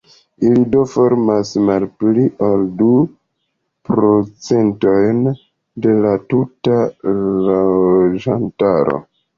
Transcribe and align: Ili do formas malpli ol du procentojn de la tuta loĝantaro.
Ili 0.47 0.61
do 0.75 0.85
formas 0.93 1.51
malpli 1.67 2.23
ol 2.47 2.65
du 2.81 2.89
procentojn 3.91 5.23
de 5.87 5.97
la 6.07 6.19
tuta 6.33 6.83
loĝantaro. 7.53 9.03